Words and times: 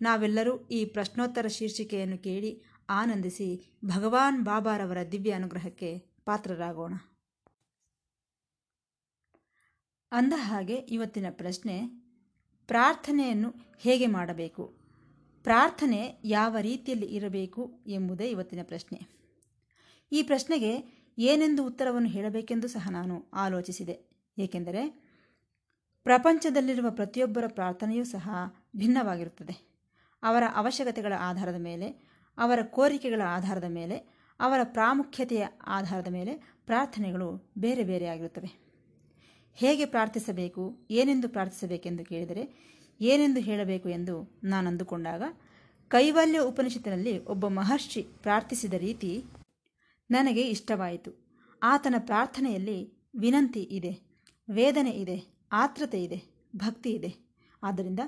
ನಾವೆಲ್ಲರೂ 0.00 0.66
ಈ 0.66 0.84
ಪ್ರಶ್ನೋತ್ತರ 0.84 1.46
ಶೀರ್ಷಿಕೆಯನ್ನು 1.46 2.18
ಕೇಳಿ 2.18 2.62
ಆನಂದಿಸಿ 2.90 3.78
ಭಗವಾನ್ 3.84 4.44
ಬಾಬಾರವರ 4.44 4.98
ದಿವ್ಯ 5.12 5.32
ಅನುಗ್ರಹಕ್ಕೆ 5.32 5.98
ಪಾತ್ರರಾಗೋಣ. 6.24 6.94
ಅಂದ 10.12 10.32
ಹಾಗೆ 10.36 10.74
ಇವತ್ತಿನ 10.74 11.26
ಪ್ರಶ್ನೆ, 11.30 11.88
ಪ್ರಾರ್ಥನೆಯನ್ನು 12.66 13.54
ಹೇಗೆ 13.78 14.06
ಮಾಡಬೇಕು? 14.06 14.80
ಪ್ರಾರ್ಥನೆ 15.42 16.20
ಯಾವ 16.24 16.56
ರೀತಿಯಲ್ಲಿ 16.60 17.06
ಇರಬೇಕು 17.06 17.80
ಎಂಬುದೇ 17.86 18.30
ಇವತ್ತಿನ 18.30 18.58
ಪ್ರಶ್ನೆ. 18.62 19.00
ಈ 20.12 20.22
ಪ್ರಶ್ನೆಗೆ 20.22 21.00
ಏನೆಂದು 21.18 21.66
ಉತ್ತರವನ್ನು 21.66 22.08
ಹೇಳಬೇಕೆಂದು 22.08 22.68
ಸಹ 22.68 22.88
ನಾನು 22.90 23.30
ಆಲೋಚಿಸಿದೆ. 23.32 24.10
ಏಕೆಂದರೆ, 24.38 24.88
ಪ್ರಪಂಚದಲ್ಲಿರುವ 26.02 26.90
ಪ್ರತಿಯೊಬ್ಬರ 26.90 27.44
ಪ್ರಾರ್ಥನೆಯೂ 27.46 28.04
ಸಹ 28.04 28.30
ಭಿನ್ನವಾಗಿರುತ್ತದೆ. 28.76 29.69
ಅವರ 30.22 30.42
ಅವಶ್ಯಕತೆಗಳ 30.54 31.12
ಆಧಾರದ 31.18 31.54
ಮೇಲೆ, 31.54 31.88
ಅವರ 32.38 32.62
ಕೋರಿಕೆಗಳ 32.62 33.22
ಆಧಾರದ 33.26 33.64
ಮೇಲೆ, 33.64 33.96
ಅವರ 34.40 34.60
ಪ್ರಾಮುಖ್ಯತೆಯ 34.64 35.46
ಆಧಾರದ 35.66 36.08
ಮೇಲೆ 36.08 36.54
ಪ್ರಾರ್ಥನೆಗಳು 36.66 37.52
ಬೇರೆ 37.58 37.84
ಬೇರೆ 37.84 38.06
ಆಗಿರುತ್ತವೆ. 38.06 38.70
ಹೇಗೆ 39.54 39.86
ಪ್ರಾರ್ಥಿಸಬೇಕು, 39.86 40.86
ಏನೆಂದು 40.90 41.28
ಪ್ರಾರ್ಥಿಸಬೇಕೆಂದು 41.28 42.04
ಕೇಳಿದರೆ, 42.04 42.70
ಏನೆಂದು 43.00 43.40
ಹೇಳಬೇಕು 43.40 43.88
ಎಂದು 43.88 44.40
ನಾನು 44.44 44.68
ಅಂದುಕೊಂಡಾಗ, 44.68 45.22
ಕೈವಲ್ಯ 45.88 46.38
ಉಪನಿಷತ್ತಿನಲ್ಲಿ 46.38 47.24
ಒಬ್ಬ 47.24 47.48
ಮಹರ್ಷಿ 47.48 48.02
ಪ್ರಾರ್ಥಿಸಿದ 48.02 48.74
ರೀತಿ, 48.74 49.24
ನನಗೆ 50.10 50.42
ಇಷ್ಟವಾಯಿತು. 50.42 51.30
ಆತನ 51.62 51.94
ಪ್ರಾರ್ಥನೆಯಲ್ಲಿ 51.98 53.08
ವಿನಂತಿ 53.18 53.62
ಇದೆ, 53.62 54.00
ವೇದನೆ 54.50 54.90
ಇದೆ, 54.90 55.22
ಆತ್ರತೆ 55.52 56.02
ಇದೆ, 56.02 56.22
ಭಕ್ತಿ 56.56 56.90
ಇದೆ. 56.90 57.14
ಆದ್ದರಿಂದ 57.62 58.00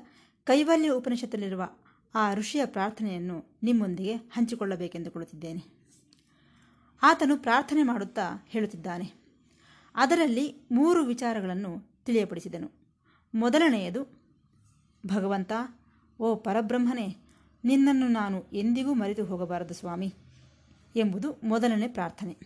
ಕೈವಲ್ಯ 0.44 0.88
ಉಪನಿಷತ್ತಲ್ಲಿರುವ 0.88 1.68
ಆ 2.14 2.34
ಋಷಿಯ 2.34 2.66
ಪ್ರಾರ್ಥನೆಯನ್ನು 2.66 3.58
ನಿಮ್ಮೊಂದಿಗೆ 3.62 4.14
ಹಂಚಿಕೊಳ್ಳಬೇಕೆಂದುಕೊಳ್ಳುತ್ತಿದ್ದೇನೆ 4.14 5.82
ಆತನು 7.02 7.36
ಪ್ರಾರ್ಥನೆ 7.36 7.82
ಮಾಡುತ್ತಾ 7.82 8.46
ಹೇಳುತ್ತಿದ್ದಾನೆ. 8.48 9.12
ಅದರಲ್ಲಿ 9.94 10.68
ಮೂರು 10.72 11.04
ವಿಚಾರಗಳನ್ನು 11.04 11.90
ತಿಳಿಯಪಡಿಸಿದನು. 12.04 12.70
ಮೊದಲನೆಯದು, 13.34 14.22
ಭಗವಂತ, 15.06 15.52
ಓ 16.20 16.34
ಪರಬ್ರಹ್ಮನೇ, 16.34 17.16
ನಿನ್ನನ್ನು 17.64 18.08
ನಾನು 18.08 18.44
ಎಂದಿಗೂ 18.52 18.94
ಮರೆತು 18.94 19.24
ಹೋಗಬಾರದು 19.24 19.74
ಸ್ವಾಮಿ, 19.74 20.14
ಎಂಬುದು 20.96 21.40
ಮೊದಲನೇ 21.44 21.88
ಪ್ರಾರ್ಥನೆ. 21.88 22.36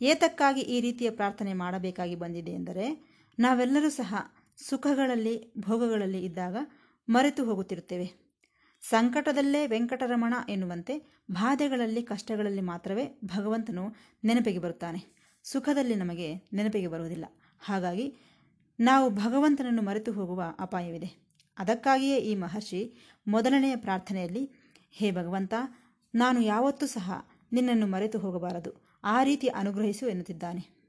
ಏತಕ್ಕಾಗಿ 0.00 0.60
ಈ 0.60 0.80
ರೀತಿಯ 0.80 1.10
ಪ್ರಾರ್ಥನೆ 1.10 1.52
ಮಾಡಬೇಕಾಗಿ 1.52 2.16
ಬಂದಿದೆ 2.16 2.50
ಎಂದರೆ, 2.50 3.10
ನಾವೆಲ್ಲರೂ 3.38 3.90
ಸಹ 3.90 4.32
ಸುಖಗಳಲ್ಲಿ, 4.56 5.52
ಭೋಗಗಳಲ್ಲಿ 5.58 6.24
ಇದ್ದಾಗ 6.24 6.56
ಮರೆತು 7.08 7.44
ಹೋಗುತ್ತಿರುತ್ತೇವೆ. 7.44 8.29
ಸಂಕಟದಲ್ಲೇ 8.80 9.66
ವೆಂಕಟರಮಣ 9.66 10.34
ಎನ್ನುವಂತೆ 10.48 11.22
ಬಾಧೆಗಳಲ್ಲಿ, 11.30 12.02
ಕಷ್ಟಗಳಲ್ಲಿ 12.02 12.60
ಮಾತ್ರವೇ 12.60 13.18
ಭಗವಂತನು 13.24 13.94
ನೆನಪಿಗೆ 14.24 14.58
ಬರುತ್ತಾನೆ. 14.58 15.20
ಸುಖದಲ್ಲಿ 15.42 15.94
ನಮಗೆ 15.94 16.34
ನೆನಪಿಗೆ 16.52 16.88
ಬರುವುದಿಲ್ಲ. 16.88 17.24
ಹಾಗಾಗಿ 17.58 18.16
ನಾವು 18.80 19.10
ಭಗವಂತನನ್ನು 19.10 19.82
ಮರೆತು 19.82 20.12
ಹೋಗುವ 20.12 20.42
ಅಪಾಯವಿದೆ. 20.60 21.30
ಅದಕ್ಕಾಗಿಯೇ 21.58 22.18
ಈ 22.18 22.34
ಮಹರ್ಷಿ 22.34 22.94
ಮೊದಲನೆಯ 23.28 23.76
ಪ್ರಾರ್ಥನೆಯಲ್ಲಿ, 23.76 24.50
ಹೇ 24.90 25.10
ಭಗವಂತ, 25.10 25.54
ನಾನು 26.14 26.40
ಯಾವತ್ತೂ 26.40 26.86
ಸಹ 26.86 27.28
ನಿನ್ನನ್ನು 27.52 27.86
ಮರೆತು 27.86 28.18
ಹೋಗಬಾರದು. 28.18 29.00
ಆ 29.04 29.22
ರೀತಿ 29.22 29.48
ಅನುಗ್ರಹಿಸು 29.48 30.08
ಎನ್ನುತ್ತಿದ್ದಾನೆ. 30.08 30.80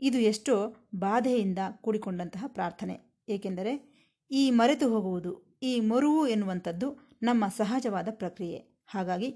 ಇದು 0.00 0.18
ಎಷ್ಟೋ 0.18 0.88
ಬಾಧೆಯಿಂದ 0.94 1.58
ಕೂಡಿಕೊಂಡಂತಹ 1.70 2.44
ಪ್ರಾರ್ಥನೆ. 2.46 3.18
ಏಕೆಂದರೆ 3.28 3.98
ಈ 4.30 4.50
ಮರೆತು 4.50 4.88
ಹೋಗುವುದು 4.88 5.47
ಈ 5.62 5.80
ಮರುವು 5.80 6.28
ಎನ್ನುವಂಥದ್ದು 6.28 7.08
ನಮ್ಮ 7.22 7.48
ಸಹಜವಾದ 7.48 8.08
ಪ್ರಕ್ರಿಯೆ. 8.10 8.82
ಹಾಗಾಗಿ 8.86 9.26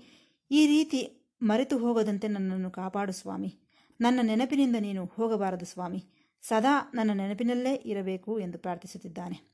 ಈ 0.50 0.66
ರೀತಿ 0.66 1.28
ಮರೆತು 1.42 1.78
ಹೋಗದಂತೆ 1.78 2.28
ನನ್ನನ್ನು 2.28 2.70
ಕಾಪಾಡು 2.70 3.12
ಸ್ವಾಮಿ. 3.12 3.58
ನನ್ನ 4.00 4.18
ನೆನಪಿನಿಂದ 4.22 4.76
ನೀನು 4.80 5.04
ಹೋಗಬಾರದು 5.04 5.64
ಸ್ವಾಮಿ. 5.64 6.04
ಸದಾ 6.42 6.90
ನನ್ನ 6.94 7.12
ನೆನಪಿನಲ್ಲೇ 7.12 7.74
ಇರಬೇಕು 7.74 8.40
ಎಂದು 8.40 8.58
ಪ್ರಾರ್ಥಿಸುತ್ತಿದ್ದಾನೆ. 8.58 9.52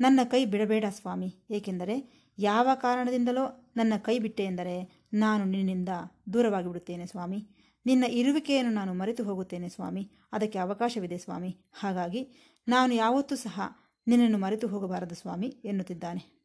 ನನ್ನ 0.00 0.20
ಕೈ 0.24 0.44
ಬಿಡಬೇಡ 0.44 0.84
ಸ್ವಾಮಿ. 0.88 1.46
ಏಕೆಂದರೆ 1.50 2.26
ಯಾವ 2.38 2.68
ಕಾರಣದಿಂದಲೋ 2.74 3.72
ನನ್ನ 3.76 3.92
ಕೈ 3.98 4.18
ಬಿಟ್ಟೆ 4.18 4.44
ಎಂದರೆ 4.44 5.06
ನಾನು 5.12 5.44
ನಿನ್ನಿಂದ 5.44 5.88
ದೂರವಾಗಿ 6.32 6.66
ಬಿಡುತ್ತೇನೆ 6.66 7.06
ಸ್ವಾಮಿ. 7.06 7.48
ನಿನ್ನ 7.86 8.04
ಇರುವಿಕೆಯನ್ನು 8.04 8.72
ನಾನು 8.72 8.94
ಮರೆತು 8.94 9.24
ಹೋಗುತ್ತೇನೆ 9.24 9.68
ಸ್ವಾಮಿ. 9.68 10.10
ಅದಕ್ಕೆ 10.32 10.58
ಅವಕಾಶವಿದೆ 10.58 11.18
ಸ್ವಾಮಿ. 11.18 11.56
ಹಾಗಾಗಿ 11.72 12.28
ನಾನು 12.68 12.94
ಯಾವತ್ತೂ 12.94 13.36
ಸಹ 13.36 13.60
ನಿನ್ನನ್ನು 14.06 14.38
ಮರೆತು 14.38 14.68
ಹೋಗಬಾರದು 14.68 15.14
ಸ್ವಾಮಿ 15.14 15.46
ಎನ್ನುತ್ತಿದ್ದಾನೆ. 15.46 16.40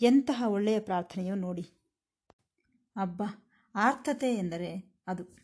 ಎಂತಹ 0.00 0.44
ಒಳ್ಳೆಯ 0.46 0.80
ಪ್ರಾರ್ಥನೆಯೋ 0.80 1.34
ನೋಡಿ. 1.34 1.62
ಅಬ್ಬ, 2.96 3.22
ಆರ್ಥತೆ 3.74 4.34
ಎಂದರೆ 4.34 4.96
ಅದು. 5.06 5.36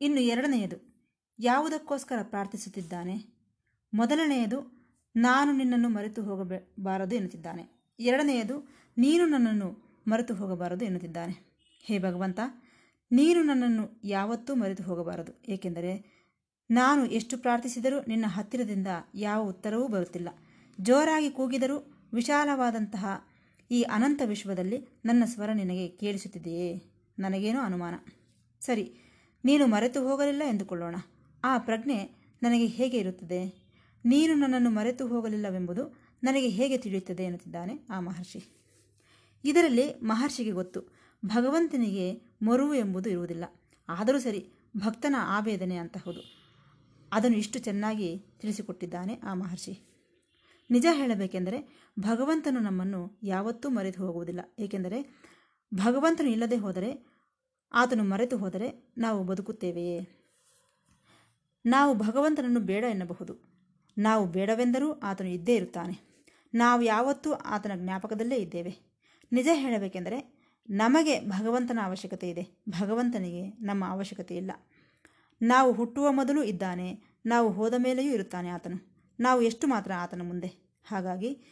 ಇನ್ನು 0.00 0.20
ಎರಡನೆಯದು, 0.20 0.98
ಯಾವುದಕ್ಕೋಸ್ಕರ 1.38 2.18
ಪ್ರಾರ್ಥಿಸುತ್ತಿದ್ದಾನೆ? 2.22 3.38
ಮೊದಲನೆಯದು, 3.94 4.78
ನಾನು 5.16 5.52
ನಿನ್ನನ್ನು 5.52 5.88
ಮರೆತು 5.88 6.22
ಹೋಗಬಾರದು 6.22 7.14
ಎನ್ನುತ್ತಿದ್ದಾನೆ. 7.14 7.94
ಎರಡನೆಯದು, 8.00 8.68
ನೀನು 8.98 9.26
ನನ್ನನ್ನು 9.26 10.00
ಮರೆತು 10.08 10.34
ಹೋಗಬಾರದು 10.34 10.84
ಎನ್ನುತ್ತಿದ್ದಾನೆ. 10.84 11.60
ಹೇ 11.84 11.98
ಭಗವಂತ, 11.98 12.40
ನೀನು 13.10 13.42
ನನ್ನನ್ನು 13.42 14.00
ಯಾವತ್ತೂ 14.04 14.54
ಮರೆತು 14.54 14.82
ಹೋಗಬಾರದು, 14.82 15.42
ಏಕೆಂದರೆ 15.48 16.17
ನಾನು 16.70 17.06
ಎಷ್ಟು 17.06 17.38
ಪ್ರಾರ್ಥಿಸಿದರೂ 17.38 18.00
ನಿನ್ನ 18.08 18.24
ಹತ್ತಿರದಿಂದ 18.28 18.86
ಯಾವ 19.14 19.48
ಉತ್ತರವೂ 19.48 19.88
ಬರುತ್ತಿಲ್ಲ. 19.88 20.28
ಜೋರಾಗಿ 20.80 21.30
ಕೂಗಿದರೂ 21.30 21.94
ವಿಶಾಲವಾದಂತಹ 22.14 23.28
ಈ 23.70 23.82
ಅನಂತ 23.82 24.22
ವಿಶ್ವದಲ್ಲಿ 24.24 24.88
ನನ್ನ 25.04 25.24
ಸ್ವರ 25.26 25.52
ನಿನಗೆ 25.52 25.88
ಕೇಳಿಸುತ್ತಿದೆಯೇ? 25.88 26.82
ನನಗೇನೋ 27.18 27.60
ಅನುಮಾನ. 27.60 27.94
ಸರಿ, 28.60 28.94
ನೀನು 29.44 29.66
ಮರೆತು 29.66 30.08
ಹೋಗಲಿಲ್ಲ 30.08 30.42
ಎಂದುಕೊಳ್ಳೋಣ. 30.48 30.96
ಆ 31.44 31.58
ಪ್ರಜ್ಞೆ 31.58 32.28
ನನಗೆ 32.42 32.66
ಹೇಗೆ 32.66 32.98
ಇರುತ್ತದೆ? 32.98 33.68
ನೀನು 34.04 34.34
ನನ್ನನ್ನು 34.34 34.70
ಮರೆತು 34.70 35.06
ಹೋಗಲಿಲ್ಲವೆಂಬುದು 35.06 35.98
ನನಗೆ 36.24 36.48
ಹೇಗೆ 36.48 36.78
ತಿಳಿಯುತ್ತದೆ 36.78 37.22
ಎನ್ನುತ್ತಿದ್ದಾನೆ 37.22 37.86
ಆ 37.90 38.00
ಮಹರ್ಷಿ. 38.00 38.44
ಇದರಲ್ಲಿ 39.44 39.94
ಮಹರ್ಷಿಗೆ 40.02 40.50
ಗೊತ್ತು. 40.50 40.80
ಭಗವಂತನಿಗೆ 41.26 42.22
ಮರುವು 42.42 42.74
ಎಂಬುದು 42.74 43.10
ಇರುವುದಿಲ್ಲ. 43.10 43.44
ಆದರೂ 43.88 44.18
ಸರಿ, 44.18 44.48
ಭಕ್ತನ 44.76 45.14
ಆವೇದನೆ 45.18 45.76
ಅಂತಹುದು. 45.76 46.37
ಅದನ್ನು 47.12 47.36
ಇಷ್ಟು 47.36 47.58
ಚೆನ್ನಾಗಿ 47.58 48.18
ತಿಳಿಸಿಕೊಟ್ಟಿದ್ದಾನೆ 48.18 49.14
ಆ 49.14 49.34
ಮಹರ್ಷಿ. 49.34 49.80
ನಿಜ 50.70 50.86
ಹೇಳಬೇಕೆಂದರೆ 50.92 51.88
ಭಗವಂತನು 52.00 52.60
ನಮ್ಮನ್ನು 52.60 53.18
ಯಾವತ್ತೂ 53.22 53.68
ಮರೆತು 53.68 54.06
ಹೋಗುವುದಿಲ್ಲ. 54.06 54.40
ಏಕೆಂದರೆ 54.58 55.22
ಭಗವಂತನು 55.74 56.28
ಇಲ್ಲದೆ 56.28 56.56
ಹೋದರೆ, 56.56 57.06
ಆತನು 57.72 58.04
ಮರೆತು 58.04 58.38
ಹೋದರೆ 58.38 58.94
ನಾವು 58.98 59.24
ಬದುಕುತ್ತೇವೆಯೇ? 59.24 60.08
ನಾವು 61.66 61.94
ಭಗವಂತನನ್ನು 61.94 62.60
ಬೇಡ 62.60 62.84
ಎನ್ನಬಹುದು. 62.84 63.34
ನಾವು 63.98 64.26
ಬೇಡವೆಂದರೂ 64.26 64.92
ಆತನು 64.92 65.28
ಇದ್ದೇ 65.28 65.56
ಇರುತ್ತಾನೆ. 65.56 66.08
ನಾವು 66.54 66.82
ಯಾವತ್ತೂ 66.82 67.32
ಆತನ 67.32 67.72
ಜ್ಞಾಪಕದಲ್ಲೇ 67.76 68.36
ಇದ್ದೇವೆ. 68.36 68.76
ನಿಜ 69.32 69.48
ಹೇಳಬೇಕೆಂದರೆ 69.52 70.38
ನಮಗೆ 70.70 71.20
ಭಗವಂತನ 71.20 71.78
ಅವಶ್ಯಕತೆ 71.84 72.30
ಇದೆ. 72.30 72.62
ಭಗವಂತನಿಗೆ 72.68 73.48
ನಮ್ಮ 73.48 73.84
ಅವಶ್ಯಕತೆ 73.88 74.36
ಇಲ್ಲ. 74.36 74.50
ನಾವು 75.42 75.72
ಹುಟ್ಟುವ 75.72 76.12
ಮೊದಲು 76.12 76.42
ಇದ್ದಾನೆ, 76.42 77.02
ನಾವು 77.26 77.50
ಹೋದ 77.50 77.74
ಮೇಲೆಯೂ 77.76 78.12
ಇರುತ್ತಾನೆ 78.12 78.48
ಆತನು. 78.48 78.88
ನಾವು 79.20 79.42
ಎಷ್ಟು 79.42 79.66
ಮಾತ್ರ 79.66 79.92
ಆತನ 79.96 80.22
ಮುಂದೆ. 80.22 80.46
ಹಾಗಾಗಿ 80.86 81.42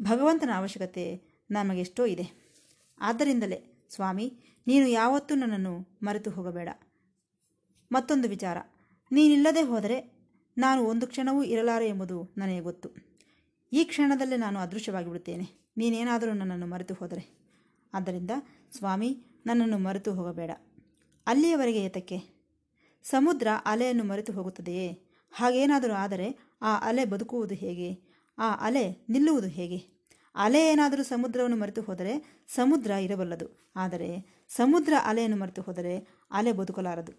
ಭಗವಂತನ 0.00 0.50
ಅವಶ್ಯಕತೆ 0.54 1.22
ನಮಗೆಷ್ಟೋ 1.50 2.06
ಇದೆ. 2.06 2.54
ಆದ್ದರಿಂದಲೇ, 3.00 3.86
ಸ್ವಾಮಿ, 3.94 4.38
ನೀನು 4.66 4.88
ಯಾವತ್ತೂ 4.88 5.34
ನನ್ನನ್ನು 5.34 5.98
ಮರೆತು 6.02 6.30
ಹೋಗಬೇಡ. 6.30 6.68
ಮತ್ತೊಂದು 7.92 8.28
ವಿಚಾರ. 8.28 8.56
ನೀನಿಲ್ಲದೆ 9.12 9.62
ಹೋದರೆ 9.62 10.20
ನಾನು 10.58 10.82
ಒಂದು 10.82 11.06
ಕ್ಷಣವೂ 11.06 11.42
ಇರಲಾರೆ 11.42 11.88
ಎಂಬುದು 11.88 12.34
ನನಗೆ 12.38 12.60
ಗೊತ್ತು. 12.60 12.90
ಈ 13.72 13.84
ಕ್ಷಣದಲ್ಲೇ 13.84 14.36
ನಾನು 14.36 14.58
ಅದೃಶ್ಯವಾಗಿ 14.58 15.06
ಬಿಡುತ್ತೇನೆ 15.06 15.72
ನೀನೇನಾದರೂ 15.76 16.32
ನನ್ನನ್ನು 16.32 16.66
ಮರೆತು 16.66 16.94
ಹೋದರೆ. 16.94 17.40
ಆದ್ದರಿಂದ, 17.94 18.30
ಸ್ವಾಮಿ, 18.72 19.24
ನನ್ನನ್ನು 19.46 19.78
ಮರೆತು 19.78 20.14
ಹೋಗಬೇಡ. 20.14 20.50
ಅಲ್ಲಿಯವರೆಗೆ 21.26 21.84
ಏತಕ್ಕೆ 21.84 22.39
ಸಮುದ್ರ 23.02 23.48
ಅಲೆಯನ್ನು 23.64 24.04
ಮರೆತು 24.04 24.32
ಹೋಗುತ್ತದೆಯೇ? 24.32 24.92
ಹಾಗೇನಾದರೂ 25.32 25.92
ಆದರೆ 25.92 26.38
ಆ 26.62 26.76
ಅಲೆ 26.76 27.04
ಬದುಕುವುದು 27.04 27.54
ಹೇಗೆ? 27.54 28.10
ಆ 28.38 28.54
ಅಲೆ 28.54 29.06
ನಿಲ್ಲುವುದು 29.08 29.48
ಹೇಗೆ? 29.48 30.00
ಅಲೆ 30.34 30.72
ಏನಾದರೂ 30.72 31.02
ಸಮುದ್ರವನ್ನು 31.02 31.56
ಮರೆತು 31.56 31.82
ಹೋದರೆ 31.82 32.44
ಸಮುದ್ರ 32.48 32.90
ಇರಬಲ್ಲದು. 32.90 33.72
ಆದರೆ 33.76 34.40
ಸಮುದ್ರ 34.48 34.92
ಅಲೆಯನ್ನು 35.04 35.36
ಮರೆತು 35.36 35.62
ಹೋದರೆ 35.62 36.08
ಅಲೆ 36.30 36.52
ಬದುಕಲಾರದು. 36.52 37.12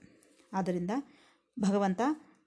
ಆದ್ದರಿಂದ 0.53 0.91
ಭಗವಂತ 1.59 2.01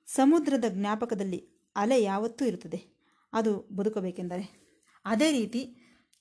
ಸಮುದ್ರದ 0.07 0.65
ಜ್ಞಾಪಕದಲ್ಲಿ 0.69 1.73
ಅಲೆ 1.77 2.03
ಯಾವತ್ತೂ 2.03 2.45
ಇರುತ್ತದೆ. 2.45 3.09
ಅದು 3.33 3.69
ಬದುಕಬೇಕೆಂದರೆ. 3.77 4.65
ಅದೇ 5.05 5.31
ರೀತಿ 5.31 5.77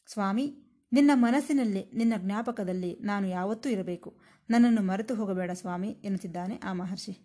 ಸ್ವಾಮಿ 0.08 0.63
ನಿನ್ನ 0.94 1.12
ಮನಸ್ಸಿನಲ್ಲಿ, 1.14 1.92
ನಿನ್ನ 1.94 2.14
ಜ್ಞಾಪಕದಲ್ಲಿ 2.18 3.00
ನಾನು 3.02 3.28
ಯಾವತ್ತೂ 3.28 3.70
ಇರಬೇಕು. 3.70 4.10
ನನ್ನನ್ನು 4.50 4.82
ಮರೆತು 4.82 5.16
ಹೋಗಬೇಡ 5.16 5.52
ಸ್ವಾಮಿ, 5.52 5.90
ಎನ್ನುತ್ತಿದ್ದಾನೆ 6.04 6.56
ಆ 6.58 6.74
ಮಹರ್ಷಿ. 6.74 7.18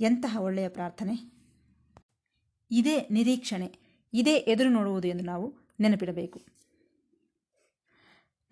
ಎಂತಹ 0.00 0.36
ಒಳ್ಳೆಯ 0.40 0.68
ಪ್ರಾರ್ಥನೆ. 0.68 1.14
ಇದೇ 2.70 3.08
ನಿರೀಕ್ಷಣೆ, 3.10 3.68
ಇದೇ 4.12 4.34
ಎದುರು 4.34 4.70
ನೋಡುವುದು 4.70 5.08
ಎಂದು 5.08 5.24
ನಾವು 5.24 5.46
ನೆನಪಿಡಬೇಕು. 5.80 6.40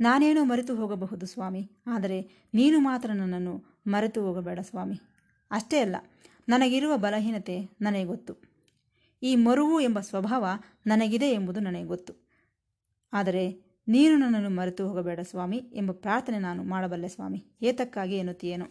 ನಾನೇನೋ 0.01 0.45
ಮರೆತು 0.45 0.77
ಹೋಗಬಹುದು 0.77 1.27
ಸ್ವಾಮಿ, 1.27 1.71
ಆದರೆ 1.87 2.49
ನೀನು 2.55 2.79
ಮಾತ್ರ 2.79 3.11
ನನ್ನನ್ನು 3.13 3.55
ಮರೆತು 3.87 4.23
ಹೋಗಬೇಡ 4.23 4.61
ಸ್ವಾಮಿ. 4.61 4.97
ಅಷ್ಟೇ 5.51 5.81
ಅಲ್ಲ, 5.81 5.97
ನನಗಿರುವ 6.49 6.97
ಬಲಹೀನತೆ 6.97 7.57
ನನಗೆ 7.81 8.05
ಗೊತ್ತು. 8.05 8.35
ಈ 9.23 9.37
ಮರುವು 9.37 9.81
ಎಂಬ 9.81 10.01
ಸ್ವಭಾವ 10.01 10.47
ನನಗಿದೆ 10.87 11.29
ಎಂಬುದು 11.31 11.61
ನನಗೆ 11.61 11.85
ಗೊತ್ತು. 11.85 12.15
ಆದರೆ 13.13 13.72
ನೀನು 13.89 14.17
ನನ್ನನ್ನು 14.17 14.51
ಮರೆತು 14.51 14.89
ಹೋಗಬೇಡ 14.89 15.21
ಸ್ವಾಮಿ 15.21 15.57
ಎಂಬ 15.57 15.91
ಪ್ರಾರ್ಥನೆ 15.93 16.39
ನಾನು 16.39 16.65
ಮಾಡಬಲ್ಲೆ 16.65 17.09
ಸ್ವಾಮಿ. 17.09 17.45
ಏತಕ್ಕಾಗಿ 17.63 18.17
ಎನ್ನುತ್ತೀಯೇನು? 18.17 18.67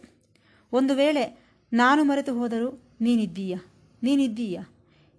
ಒಂದು 0.72 0.94
ವೇಳೆ 0.94 1.54
ನಾನು 1.72 2.04
ಮರೆತು 2.04 2.34
ಹೋದರೂ 2.34 2.82
ನೀನಿದ್ದೀಯ? 3.00 3.56
ನೀನಿದ್ದೀಯ? 4.02 4.60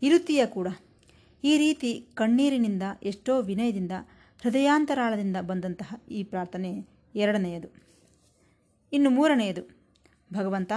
ಇರುತ್ತೀಯ 0.01 0.45
ಕೂಡ. 0.45 0.67
ಈ 1.43 1.57
ರೀತಿ 1.57 2.07
ಕಣ್ಣೀರಿನಿಂದ 2.13 2.83
ಎಷ್ಟೋ 3.03 3.41
ವಿನಯದಿಂದ, 3.41 3.91
ಹೃದಯಾಂತರಾಳದಿಂದ 4.41 5.37
ಬಂದಂತಹ 5.41 5.95
ಈ 6.11 6.23
ಪ್ರಾರ್ಥನೆ 6.23 6.87
ಎರಡನೆಯದು. 7.15 7.67
ಇನ್ನು 8.93 9.09
ಮೂರನೆಯದು. 9.09 9.83
ಭಗವಂತ, 10.33 10.71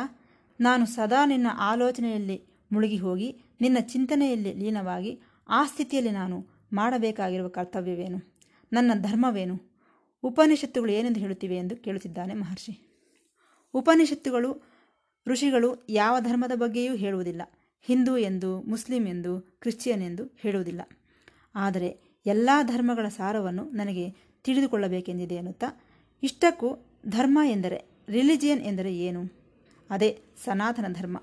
ನಾನು 0.61 0.87
ಸದಾ 0.87 1.27
ನಿನ್ನ 1.27 1.47
ಆಲೋಚನೆಯಲ್ಲಿ 1.59 2.43
ಮುಳುಗಿ 2.73 2.97
ಹೋಗಿ, 2.97 3.43
ನಿನ್ನ 3.61 3.79
ಚಿಂತನೆಯಲ್ಲಿ 3.81 4.53
ಲೀನವಾಗಿ, 4.53 5.21
ಆ 5.49 5.67
ಸ್ಥಿತಿಯಲ್ಲಿ 5.67 6.11
ನಾನು 6.11 6.47
ಮಾಡಬೇಕಾಗಿರುವ 6.73 7.49
ಕರ್ತವ್ಯವೇನು? 7.49 8.36
ನನ್ನ 8.73 8.93
ಧರ್ಮವೇನು? 8.95 9.77
ಉಪನಿಷತ್ತುಗಳು 10.23 10.93
ಏನೆಂದು 10.93 11.21
ಹೇಳುತ್ತಿವೆ 11.21 11.57
ಎಂದು 11.57 11.77
ಕೇಳುತ್ತಿದ್ದಾನೆ 11.77 12.35
ಮಹರ್ಷಿ. 12.35 12.83
ಉಪನಿಷತ್ತುಗಳು, 13.75 14.63
ಋಷಿಗಳು 15.27 15.87
ಯಾವ 15.89 16.21
ಧರ್ಮದ 16.21 16.53
ಬಗ್ಗೆಯೂ 16.55 16.97
ಹೇಳುವುದಿಲ್ಲ. 16.97 17.43
ಹಿಂದೂ 17.83 18.17
ಎಂದು, 18.17 18.61
ಮುಸ್ಲಿಂ 18.61 19.07
ಎಂದು, 19.07 19.41
ಕ್ರಿಶ್ಚಿಯನ್ 19.41 20.03
ಎಂದು 20.03 20.25
ಹೇಳುವುದಿಲ್ಲ. 20.25 20.81
ಆದರೆ 21.55 22.21
ಎಲ್ಲ 22.27 22.51
ಧರ್ಮಗಳ 22.63 23.09
ಸಾರವನ್ನು 23.09 23.65
ನನಗೆ 23.65 24.11
ತಿಳಿದುಕೊಳ್ಳಬೇಕೆಂದಿದೆ 24.45 25.35
ಎನ್ನುತ್ತಾ 25.35 25.67
ಇಷ್ಟಕ್ಕೂ 26.23 26.99
ಧರ್ಮ 27.07 27.39
ಎಂದರೆ 27.47 27.85
ರಿಲಿಜಿಯನ್ 28.09 28.61
ಎಂದರೆ 28.61 28.97
ಏನು? 28.99 29.23
ಅದೇ 29.91 30.23
ಸನಾತನ 30.45 30.93
ಧರ್ಮ. 30.93 31.23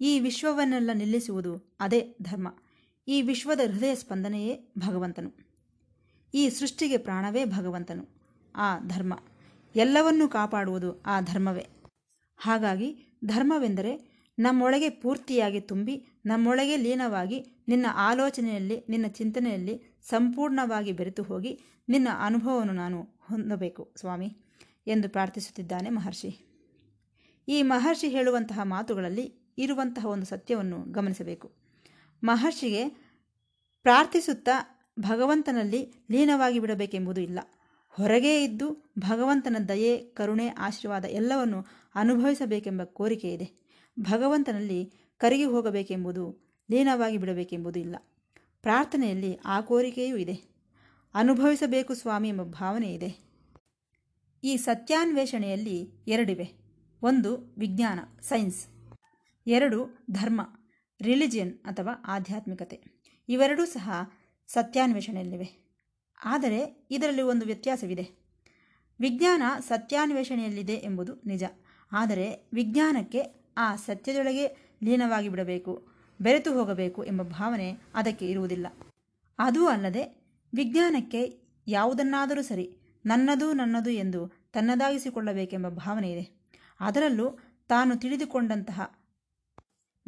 ಈ 0.00 0.20
ವಿಶ್ವವನ್ನೆಲ್ಲ 0.20 0.90
ನಿಲ್ಲಿಸುವುದು 0.94 1.76
ಅದೇ 1.80 2.16
ಧರ್ಮ. 2.22 2.54
ಈ 3.08 3.22
ವಿಶ್ವದ 3.22 3.60
ಹೃದಯ 3.72 3.94
ಸ್ಪಂದನೆಯೇ 3.94 4.72
ಭಗವಂತನು. 4.78 5.45
ಈ 6.36 6.50
ಸೃಷ್ಟಿಗೆ 6.50 6.98
ಪ್ರಾಣವೇ 6.98 7.44
ಭಗವಂತನು. 7.44 8.08
ಆ 8.56 8.78
ಧರ್ಮ. 8.78 9.18
ಎಲ್ಲವನ್ನೂ 9.76 10.28
ಕಾಪಾಡುವುದು 10.28 11.02
ಆ 11.02 11.20
ಧರ್ಮವೇ. 11.20 11.66
ಹಾಗಾಗಿ 12.36 13.18
ಧರ್ಮವೆಂದರೆ 13.24 14.16
ನಮ್ಮೊಳಗೆ 14.38 14.90
ಪೂರ್ತಿಯಾಗಿ 14.90 15.60
ತುಂಬಿ, 15.60 16.06
ನಮ್ಮೊಳಗೆ 16.26 16.76
ಲೀನವಾಗಿ, 16.76 17.64
ನಿನ್ನ 17.68 17.86
ಆಲೋಚನೆಯಲ್ಲಿ, 17.94 18.84
ನಿನ್ನ 18.88 19.06
ಚಿಂತನೆಯಲ್ಲಿ 19.08 20.00
ಸಂಪೂರ್ಣವಾಗಿ 20.08 20.92
ಬೆರೆತು 20.92 21.22
ಹೋಗಿ 21.22 21.60
ನಿನ್ನ 21.88 22.08
ಅನುಭವವನ್ನು 22.20 22.72
ನಾನು 22.72 23.02
ಹೊಂದಬೇಕು 23.02 23.92
ಸ್ವಾಮಿ 23.96 24.36
ಎಂದು 24.86 25.08
ಪ್ರಾರ್ಥಿಸುತ್ತಿದ್ದಾನೆ 25.08 25.90
ಮಹರ್ಷಿ. 25.90 26.38
ಈ 27.48 27.62
ಮಹರ್ಷಿ 27.62 28.08
ಹೇಳುವಂತಹ 28.08 28.60
ಮಾತುಗಳಲ್ಲಿ 28.62 29.54
ಇರುವಂತಹ 29.58 30.06
ಒಂದು 30.06 30.26
ಸತ್ಯವನ್ನು 30.26 30.92
ಗಮನಿಸಬೇಕು. 30.92 31.52
ಮಹರ್ಷಿಗೆ 32.24 32.88
ಪ್ರಾರ್ಥಿಸುತ್ತಾ 33.82 34.75
ಭಗವಂತನಲ್ಲಿ 35.00 35.94
ಲೀನವಾಗಿ 36.10 36.58
ಬಿಡಬೇಕೆಂಬುದು 36.58 37.20
ಇಲ್ಲ. 37.20 37.38
ಹೊರಗೇ 37.88 38.44
ಇದ್ದು 38.44 38.92
ಭಗವಂತನ 38.98 39.56
ದಯೆ, 39.68 39.98
ಕರುಣೆ, 39.98 40.48
ಆಶೀರ್ವಾದ 40.48 41.04
ಎಲ್ಲವನ್ನು 41.04 41.64
ಅನುಭವಿಸಬೇಕೆಂಬ 41.94 42.82
ಕೋರಿಕೆ 42.84 43.32
ಇದೆ. 43.32 43.66
ಭಗವಂತನಲ್ಲಿ 44.00 44.92
ಕರಗಿ 45.18 45.44
ಹೋಗಬೇಕೆಂಬುದು, 45.44 46.46
ಲೀನವಾಗಿ 46.70 47.18
ಬಿಡಬೇಕೆಂಬುದು 47.18 47.80
ಇಲ್ಲ. 47.80 47.96
ಪ್ರಾರ್ಥನೆಯಲ್ಲಿ 48.62 49.38
ಆ 49.44 49.60
ಕೋರಿಕೆಯೂ 49.60 50.16
ಇದೆ. 50.16 50.56
ಅನುಭವಿಸಬೇಕು 51.14 51.94
ಸ್ವಾಮಿ 51.94 52.28
ಎಂಬ 52.28 52.42
ಭಾವನೆ 52.42 52.94
ಇದೆ. 52.94 53.26
ಈ 54.44 54.56
ಸತ್ಯಾನ್ವೇಷಣೆಯಲ್ಲಿ 54.56 56.04
ಎರಡಿವೆ. 56.06 56.52
ಒಂದು, 57.02 57.54
ವಿಜ್ಞಾನ, 57.58 57.98
ಸೈನ್ಸ್. 58.20 58.66
ಎರಡು, 59.46 60.06
ಧರ್ಮ, 60.10 60.40
ರಿಲಿಜಿಯನ್ 61.00 61.58
ಅಥವಾ 61.64 62.04
ಆಧ್ಯಾತ್ಮಿಕತೆ. 62.06 62.80
ಇವೆರಡೂ 63.28 63.64
ಸಹ 63.64 63.90
ಸತ್ಯಾನ್ವೇಷಣೆಯಲ್ಲಿವೆ. 64.46 65.66
ಆದರೆ 66.24 66.86
ಇದರಲ್ಲಿ 66.90 67.22
ಒಂದು 67.22 67.46
ವ್ಯತ್ಯಾಸವಿದೆ. 67.46 68.10
ವಿಜ್ಞಾನ 69.00 69.42
ಸತ್ಯಾನ್ವೇಷಣೆಯಲ್ಲಿದೆ 69.60 70.72
ಎಂಬುದು 70.72 71.14
ನಿಜ. 71.26 71.44
ಆದರೆ 71.92 72.48
ವಿಜ್ಞಾನಕ್ಕೆ 72.52 73.52
ಆ 73.58 73.76
ಸತ್ಯದೊಳಗೆ 73.76 74.74
ಲೀನವಾಗಿ 74.84 75.28
ಬಿಡಬೇಕು, 75.28 75.88
ಬೆರೆತು 76.20 76.52
ಹೋಗಬೇಕು 76.52 77.04
ಎಂಬ 77.04 77.22
ಭಾವನೆ 77.22 77.72
ಅದಕ್ಕೆ 77.94 78.28
ಇರುವುದಿಲ್ಲ. 78.28 78.66
ಅದೂ 79.38 79.66
ಅಲ್ಲದೆ 79.66 80.26
ವಿಜ್ಞಾನಕ್ಕೆ 80.54 81.40
ಯಾವುದನ್ನಾದರೂ 81.66 82.42
ಸರಿ 82.42 82.76
ನನ್ನದು 83.06 83.52
ನನ್ನದು 83.52 83.90
ಎಂದು 83.90 84.50
ತನ್ನದಾಗಿಸಿಕೊಳ್ಳಬೇಕೆಂಬ 84.52 85.68
ಭಾವನೆ 85.68 86.12
ಇದೆ. 86.12 86.50
ಅದರಲ್ಲೂ 86.80 87.38
ತಾನು 87.68 87.96
ತಿಳಿದುಕೊಂಡಂತಹ 87.96 88.98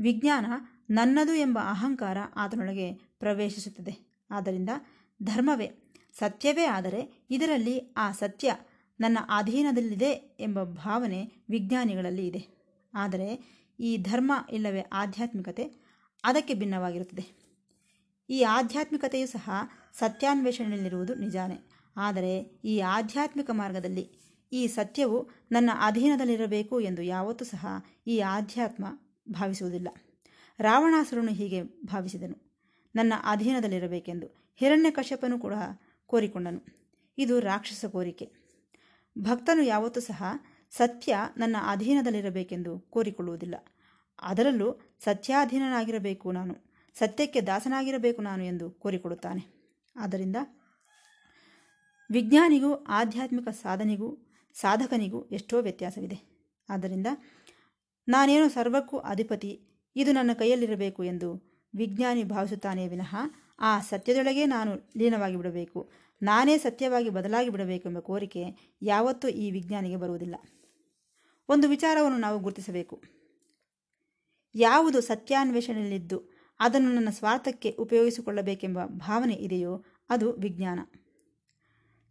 ವಿಜ್ಞಾನ 0.01 0.47
ನನ್ನದು 0.91 1.35
ಎಂಬ 1.35 1.59
ಅಹಂಕಾರ 1.59 2.17
ಆತನೊಳಗೆ 2.37 2.95
ಪ್ರವೇಶಿಸುತ್ತದೆ. 2.95 4.08
ಆದ್ದರಿಂದ 4.31 4.69
ಧರ್ಮವೇ, 5.23 5.71
ಸತ್ಯವೇ 6.19 6.65
ಆದರೆ 6.65 7.27
ಇದರಲ್ಲಿ 7.31 7.93
ಆ 7.97 8.13
ಸತ್ಯ 8.13 8.55
ನನ್ನ 9.01 9.19
ಅಧೀನದಲ್ಲಿದೆ 9.29 10.37
ಎಂಬ 10.41 10.63
ಭಾವನೆ 10.63 11.33
ವಿಜ್ಞಾನಿಗಳಲ್ಲಿ 11.51 12.27
ಇದೆ. 12.27 12.47
ಆದರೆ 12.95 13.59
ಈ 13.81 13.97
ಧರ್ಮ 13.97 14.33
ಇಲ್ಲವೇ 14.51 14.81
ಆಧ್ಯಾತ್ಮಿಕತೆ 14.81 15.65
ಅದಕ್ಕೆ 16.25 16.55
ಭಿನ್ನವಾಗಿರುತ್ತದೆ. 16.55 17.49
ಈ 18.31 18.43
ಆಧ್ಯಾತ್ಮಿಕತೆಯು 18.43 19.27
ಸಹ 19.27 19.51
ಸತ್ಯಾನ್ವೇಷಣೆಯಲ್ಲಿರುವುದು 19.93 21.15
ನಿಜಾನೇ. 21.15 21.55
ಆದರೆ 21.97 22.39
ಈ 22.65 22.79
ಆಧ್ಯಾತ್ಮಿಕ 22.79 23.51
ಮಾರ್ಗದಲ್ಲಿ 23.51 24.19
ಈ 24.53 24.67
ಸತ್ಯವು 24.67 25.31
ನನ್ನ 25.53 25.71
ಅಧೀನದಲ್ಲಿರಬೇಕು 25.81 26.81
ಎಂದು 26.81 27.03
ಯಾವತ್ತೂ 27.03 27.45
ಸಹ 27.45 27.67
ಈ 28.07 28.19
ಆಧ್ಯಾತ್ಮ 28.19 28.85
ಭಾವಿಸುವುದಿಲ್ಲ. 29.29 29.89
ರಾವಣಾಸುರನು 30.59 31.33
ಹೀಗೆ 31.33 31.63
ಭಾವಿಸಿದನು. 31.63 32.48
ನನ್ನ 32.95 33.13
ಅಧೀನದಲ್ಲಿರಬೇಕೆಂದು 33.25 34.55
ಹಿರಣ್ಯಕಶ್ಯಪನು 34.57 35.39
ಕೂಡ 35.39 35.55
ಕೋರಿಕೊಂಡನು. 36.07 36.79
ಇದು 37.19 37.41
ರಾಕ್ಷಸ 37.41 37.85
ಕೋರಿಕೆ. 37.85 38.33
ಭಕ್ತನು 39.19 39.63
ಯಾವತ್ತೂ 39.63 40.01
ಸಹ 40.01 40.25
ಸತ್ಯ 40.71 41.17
ನನ್ನ 41.37 41.57
ಅಧೀನದಲ್ಲಿರಬೇಕೆಂದು 41.63 42.81
ಕೋರಿಕೊಳ್ಳುವುದಿಲ್ಲ. 42.81 43.55
ಅದರಲ್ಲೂ 44.23 44.81
ಸತ್ಯಾಧೀನನಾಗಿರಬೇಕು 45.05 46.33
ನಾನು, 46.33 46.55
ಸತ್ಯಕ್ಕೆ 46.99 47.41
ದಾಸನಾಗಿರಬೇಕು 47.41 48.23
ನಾನು 48.23 48.45
ಎಂದು 48.45 48.71
ಕೋರಿಕೊಳ್ಳುತ್ತಾನೆ. 48.71 49.73
ಆದ್ದರಿಂದ 49.97 50.37
ವಿಜ್ಞಾನಿಗೂ, 52.11 52.75
ಆಧ್ಯಾತ್ಮಿಕ 52.75 53.49
ಸಾಧನೆಗೂ, 53.49 54.19
ಸಾಧಕನಿಗೂ 54.55 55.25
ಎಷ್ಟೋ 55.25 55.61
ವ್ಯತ್ಯಾಸವಿದೆ. 55.61 56.49
ಆದ್ದರಿಂದ 56.71 57.07
ನಾನೇನು 58.09 58.49
ಸರ್ವಕ್ಕೂ 58.49 58.99
ಅಧಿಪತಿ, 58.99 59.61
ಇದು 59.97 60.13
ನನ್ನ 60.13 60.33
ಕೈಯಲ್ಲಿರಬೇಕು 60.33 61.05
ಎಂದು 61.05 61.48
ವಿಜ್ಞಾನಿ 61.75 62.25
ಭಾವಿಸುತ್ತಾನೆ 62.25 62.89
ವಿನಃ, 62.89 63.17
ಆ 63.59 63.81
ಸತ್ಯದೊಳಗೆ 63.81 64.47
ನಾನು 64.47 64.91
ಲೀನವಾಗಿ 64.97 65.37
ಬಿಡಬೇಕು. 65.37 65.91
ನಾನೇ 66.23 66.59
ಸತ್ಯವಾಗಿ 66.59 67.11
ಬದಲಾಗಿ 67.11 67.51
ಬಿಡಬೇಕೆಂಬ 67.51 67.99
ಕೋರಿಕೆ 67.99 68.75
ಯಾವತ್ತೂ 68.83 69.29
ಈ 69.29 69.51
ವಿಜ್ಞಾನಿಗೆ 69.51 69.97
ಬರುವುದಿಲ್ಲ. 69.97 70.35
ಒಂದು 71.49 71.69
ವಿಚಾರವನ್ನು 71.69 72.19
ನಾವು 72.19 72.39
ಗುರುತಿಸಬೇಕು. 72.39 73.03
ಯಾವುದು 74.55 75.01
ಸತ್ಯಾನ್ವೇಷಣೆಯಲ್ಲಿದ್ದು 75.01 76.23
ಅದನ್ನು 76.61 76.95
ನನ್ನ 76.95 77.09
ಸ್ವಾರ್ಥಕ್ಕೆ 77.11 77.71
ಉಪಯೋಗಿಸಿಕೊಳ್ಳಬೇಕೆಂಬ 77.71 78.79
ಭಾವನೆ 78.85 79.35
ಇದೆಯೋ 79.35 79.85
ಅದು 80.11 80.33
ವಿಜ್ಞಾನ. 80.33 80.81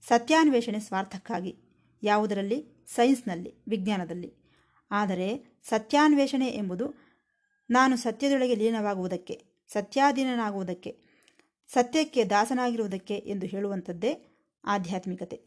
ಸತ್ಯಾನ್ವೇಷಣೆ 0.08 0.80
ಸ್ವಾರ್ಥಕ್ಕಾಗಿ, 0.80 1.56
ಯಾವುದರಲ್ಲಿ? 2.04 2.86
ಸೈನ್ಸ್ನಲ್ಲಿ, 2.96 3.64
ವಿಜ್ಞಾನದಲ್ಲಿ. 3.68 4.34
ಆದರೆ 4.92 5.60
ಸತ್ಯಾನ್ವೇಷಣೆ 5.70 6.48
ಎಂಬುದು 6.48 7.07
ನಾನು 7.70 7.98
ಸತ್ಯದೊಳಗೆ 7.98 8.56
ಲೀನವಾಗುವುದಕ್ಕೆ, 8.56 9.44
ಸತ್ಯಾಧೀನನಾಗುವುದಕ್ಕೆ, 9.68 10.98
ಸತ್ಯಕ್ಕೆ 11.68 12.26
ದಾಸನಾಗಿರುವುದಕ್ಕೆ 12.26 13.16
ಎಂದು 13.16 13.48
ಹೇಳುವಂಥದ್ದೇ 13.48 14.42
ಆಧ್ಯಾತ್ಮಿಕತೆ. 14.66 15.42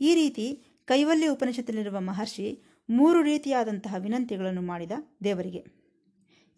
ಈ 0.00 0.14
ರೀತಿ 0.14 0.64
ಕೈವಲ್ಯ 0.84 1.28
ಉಪನಿಷತ್ತಿನಲ್ಲಿರುವ 1.28 2.00
ಮಹರ್ಷಿ 2.00 2.62
ಮೂರು 2.90 3.22
ರೀತಿಯಾದಂತಹ 3.22 3.94
ವಿನಂತಿಗಳನ್ನು 3.98 4.62
ಮಾಡಿದ 4.62 4.92
ದೇವರಿಗೆ. 5.24 5.64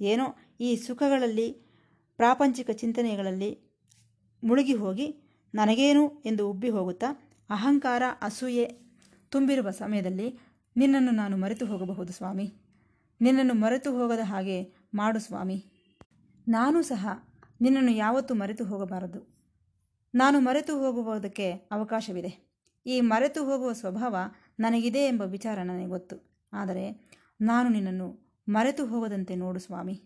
ಏನೋ 0.01 0.25
ಈ 0.61 0.77
ಸುಖಗಳಲ್ಲಿ, 0.77 1.53
ಪ್ರಾಪಂಚಿಕ 2.17 2.71
ಚಿಂತನೆಗಳಲ್ಲಿ 2.71 3.71
ಮುಳುಗಿ 4.45 4.75
ಹೋಗಿ 4.75 5.23
ನನಗೇನು 5.55 6.23
ಎಂದು 6.27 6.51
ಉಬ್ಬಿ 6.51 6.71
ಹೋಗುತ್ತಾ 6.71 7.07
ಅಹಂಕಾರ 7.51 8.03
ಅಸೂಯೆ 8.23 8.71
ತುಂಬಿರುವ 9.29 9.71
ಸಮಯದಲ್ಲಿ 9.71 10.39
ನಿನ್ನನ್ನು 10.77 11.11
ನಾನು 11.11 11.37
ಮರೆತು 11.37 11.67
ಹೋಗಬಹುದು 11.67 12.13
ಸ್ವಾಮಿ. 12.13 12.70
ನಿನ್ನನ್ನು 13.21 13.55
ಮರೆತು 13.55 13.93
ಹೋಗದ 13.93 14.19
ಹಾಗೆ 14.23 14.75
ಮಾಡು 14.95 15.19
ಸ್ವಾಮಿ. 15.19 15.65
ನಾನು 16.49 16.83
ಸಹ 16.83 17.09
ನಿನ್ನನ್ನು 17.61 17.91
ಯಾವತ್ತೂ 17.91 18.35
ಮರೆತು 18.35 18.65
ಹೋಗಬಾರದು. 18.65 19.41
ನಾನು 20.15 20.41
ಮರೆತು 20.41 20.79
ಹೋಗುವುದಕ್ಕೆ 20.79 21.53
ಅವಕಾಶವಿದೆ. 21.53 22.51
ಈ 22.87 23.01
ಮರೆತು 23.01 23.45
ಹೋಗುವ 23.45 23.73
ಸ್ವಭಾವ 23.73 24.17
ನನಗಿದೆ 24.61 24.99
ಎಂಬ 24.99 25.23
ವಿಚಾರ 25.23 25.63
ನನಗೆ 25.63 25.87
ಗೊತ್ತು. 25.87 26.49
ಆದರೆ 26.53 27.11
ನಾನು 27.41 27.69
ನಿನ್ನನ್ನು 27.69 28.37
ಮರೆತು 28.49 28.87
ಹೋಗದಂತೆ 28.87 29.35
ನೋಡು 29.35 29.59
ಸ್ವಾಮಿ. 29.59 30.03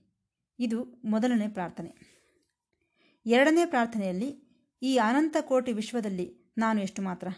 ಇದು 0.58 0.84
ಮೊದಲನೇ 1.04 1.48
ಪ್ರಾರ್ಥನೆ. 1.48 2.14
ಎರಡನೇ 3.26 3.66
ಪ್ರಾರ್ಥನೆಯಲ್ಲಿ 3.66 4.60
ಈ 4.82 4.98
ಅನಂತ 4.98 5.36
ಕೋಟಿ 5.40 5.72
ವಿಶ್ವದಲ್ಲಿ 5.72 6.52
ನಾನು 6.58 6.82
ಎಷ್ಟು 6.82 7.02
ಮಾತ್ರ. 7.02 7.28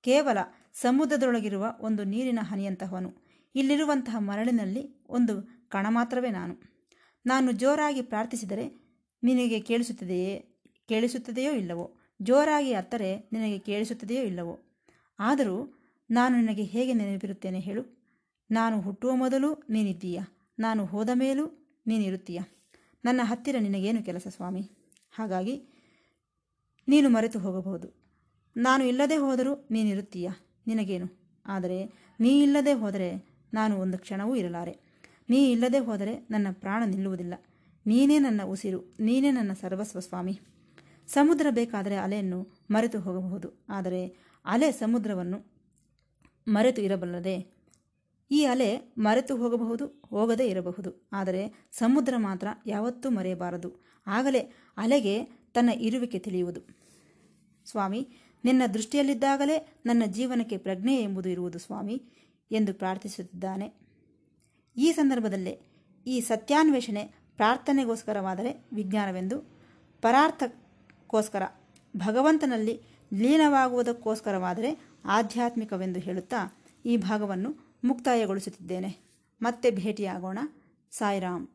ಕೇವಲ 0.00 0.38
ಸಮುದ್ರದೊಳಗಿರುವ 0.72 1.74
ಒಂದು 1.80 2.04
ನೀರಿನ 2.04 2.38
ಹನಿಯಂತಹವನು. 2.42 3.27
ಇಲ್ಲಿರುವಂತಹ 3.54 4.16
ಮರಳಿನಲ್ಲಿ 4.18 5.04
ಒಂದು 5.08 5.62
ಕಣ 5.68 5.86
ಮಾತ್ರವೇ 5.88 6.30
ನಾನು. 6.30 6.56
ನಾನು 7.26 7.52
ಜೋರಾಗಿ 7.52 8.02
ಪ್ರಾರ್ಥಿಸಿದರೆ 8.02 8.88
ನಿನಗೆ 9.22 9.60
ಕೇಳಿಸುತ್ತದೆಯೇ? 9.60 10.46
ಕೇಳಿಸುತ್ತದೆಯೋ 10.88 11.52
ಇಲ್ಲವೋ? 11.52 11.90
ಜೋರಾಗಿ 12.22 12.72
ಅತ್ತರೆ 12.72 13.16
ನಿನಗೆ 13.16 13.58
ಕೇಳಿಸುತ್ತದೆಯೋ 13.58 14.22
ಇಲ್ಲವೋ? 14.22 14.60
ಆದರೂ 15.18 15.78
ನಾನು 16.10 16.36
ನಿನಗೆ 16.36 16.62
ಹೇಗೆ 16.62 16.92
ನೆನಪಿರುತ್ತೇನೆ 16.92 17.60
ಹೇಳು. 17.60 17.98
ನಾನು 18.50 18.80
ಹುಟ್ಟುವ 18.80 19.14
ಮೊದಲು 19.14 19.66
ನೀನಿದ್ದೀಯ? 19.70 20.20
ನಾನು 20.58 20.84
ಹೋದ 20.84 21.08
ಮೇಲೂ 21.14 21.74
ನೀನಿರುತ್ತೀಯ? 21.86 22.40
ನನ್ನ 23.04 23.20
ಹತ್ತಿರ 23.24 23.56
ನಿನಗೇನು 23.58 24.02
ಕೆಲಸ 24.02 24.26
ಸ್ವಾಮಿ? 24.28 24.70
ಹಾಗಾಗಿ 25.10 25.62
ನೀನು 26.88 27.08
ಮರೆತು 27.08 27.38
ಹೋಗಬಹುದು. 27.38 27.88
ನಾನು 28.56 28.84
ಇಲ್ಲದೆ 28.84 29.16
ಹೋದರೂ 29.16 29.68
ನೀನಿರುತ್ತೀಯ? 29.70 30.30
ನಿನಗೇನು? 30.66 31.38
ಆದರೆ 31.46 31.84
ನೀ 32.20 32.42
ಇಲ್ಲದೆ 32.42 32.72
ಹೋದರೆ 32.72 33.37
ನಾನು 33.54 33.76
ಒಂದು 33.76 33.98
ಕ್ಷಣವೂ 33.98 34.36
ಇರಲಾರೆ. 34.36 34.74
ನೀ 35.30 35.50
ಇಲ್ಲದೆ 35.50 35.78
ಹೋದರೆ 35.78 36.14
ನನ್ನ 36.30 36.46
ಪ್ರಾಣ 36.52 36.82
ನಿಲ್ಲುವುದಿಲ್ಲ. 36.86 37.34
ನೀನೇ 37.86 38.18
ನನ್ನ 38.18 38.42
ಉಸಿರು, 38.44 38.80
ನೀನೇ 39.00 39.30
ನನ್ನ 39.30 39.52
ಸರ್ವಸ್ವ 39.52 40.00
ಸ್ವಾಮಿ. 40.00 40.40
ಸಮುದ್ರ 41.08 41.46
ಬೇಕಾದರೆ 41.50 41.96
ಅಲೆಯನ್ನು 41.96 42.40
ಮರೆತು 42.70 43.00
ಹೋಗಬಹುದು. 43.00 43.48
ಆದರೆ 43.68 44.02
ಅಲೆ 44.44 44.72
ಸಮುದ್ರವನ್ನು 44.72 45.38
ಮರೆತು 46.48 46.82
ಇರಬಲ್ಲದೆ, 46.82 47.36
ಈ 48.30 48.44
ಅಲೆ 48.44 48.94
ಮರೆತು 48.98 49.36
ಹೋಗಬಹುದು, 49.36 49.86
ಹೋಗದೇ 50.10 50.46
ಇರಬಹುದು. 50.48 51.08
ಆದರೆ 51.12 51.42
ಸಮುದ್ರ 51.72 52.14
ಮಾತ್ರ 52.16 52.48
ಯಾವತ್ತೂ 52.66 53.10
ಮರೆಯಬಾರದು. 53.10 53.70
ಆಗಲೇ 54.06 54.40
ಅಲೆಗೆ 54.76 55.24
ತನ್ನ 55.54 55.70
ಇರುವಿಕೆ 55.70 56.18
ತಿಳಿಯುವುದು. 56.18 56.60
ಸ್ವಾಮಿ, 57.64 58.08
ನಿನ್ನ 58.44 58.62
ದೃಷ್ಟಿಯಲ್ಲಿದ್ದಾಗಲೇ 58.74 59.56
ನನ್ನ 59.86 60.02
ಜೀವನಕ್ಕೆ 60.06 60.56
ಪ್ರಜ್ಞೆ 60.56 60.96
ಎಂಬುದು 61.02 61.28
ಇರುವುದು 61.28 61.58
ಸ್ವಾಮಿ. 61.58 61.96
ಎಂದು 62.50 62.74
ಪ್ರಾರ್ಥಿಸುತ್ತಿದ್ದಾನೆ. 62.74 63.72
ಈ 64.76 64.92
ಸಂದರ್ಭದಲ್ಲೇ 64.92 65.60
ಈ 66.06 66.20
ಸತ್ಯಾನ್ವೇಷಣೆ 66.20 67.04
ಪ್ರಾರ್ಥನೆಗೋಸ್ಕರವಾದರೆ 67.36 68.68
ವಿಜ್ಞಾನವೆಂದು, 68.72 69.40
ಪರಾರ್ಥಕ್ಕೋಸ್ಕರ 70.02 71.42
ಭಗವಂತನಲ್ಲಿ 71.96 72.80
ಲೀನವಾಗುವುದಕ್ಕೋಸ್ಕರವಾದರೆ 73.14 74.80
ಆಧ್ಯಾತ್ಮಿಕವೆಂದು 75.04 76.00
ಹೇಳುತ್ತಾ 76.00 76.58
ಈ 76.84 76.96
ಭಾಗವನ್ನು 76.96 77.78
ಮುಕ್ತಾಯಗೊಳಿಸುತ್ತಿದ್ದೇನೆ. 77.84 78.96
ಮತ್ತೆ 79.42 79.70
ಭೇಟಿಯಾಗೋಣ. 79.70 80.38
ಸಾಯಿರಾಮ್. 80.90 81.48